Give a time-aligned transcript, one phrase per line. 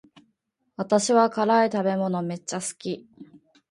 [0.77, 3.07] 私は辛い食べ物めっちゃ好き